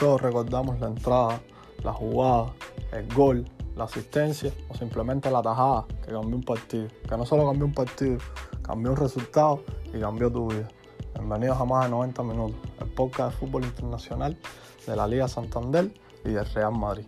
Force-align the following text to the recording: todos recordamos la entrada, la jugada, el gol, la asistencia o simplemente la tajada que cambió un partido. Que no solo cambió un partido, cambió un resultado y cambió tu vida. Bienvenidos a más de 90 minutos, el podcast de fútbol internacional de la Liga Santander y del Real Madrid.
todos 0.00 0.22
recordamos 0.22 0.80
la 0.80 0.86
entrada, 0.86 1.42
la 1.84 1.92
jugada, 1.92 2.54
el 2.90 3.06
gol, 3.14 3.44
la 3.76 3.84
asistencia 3.84 4.50
o 4.70 4.74
simplemente 4.74 5.30
la 5.30 5.42
tajada 5.42 5.84
que 6.02 6.10
cambió 6.10 6.36
un 6.36 6.42
partido. 6.42 6.88
Que 7.06 7.18
no 7.18 7.26
solo 7.26 7.46
cambió 7.46 7.66
un 7.66 7.74
partido, 7.74 8.16
cambió 8.62 8.92
un 8.92 8.96
resultado 8.96 9.62
y 9.92 10.00
cambió 10.00 10.32
tu 10.32 10.48
vida. 10.48 10.68
Bienvenidos 11.12 11.60
a 11.60 11.66
más 11.66 11.84
de 11.84 11.90
90 11.90 12.22
minutos, 12.22 12.56
el 12.80 12.88
podcast 12.88 13.34
de 13.34 13.46
fútbol 13.46 13.64
internacional 13.64 14.38
de 14.86 14.96
la 14.96 15.06
Liga 15.06 15.28
Santander 15.28 15.92
y 16.24 16.30
del 16.30 16.46
Real 16.46 16.72
Madrid. 16.72 17.04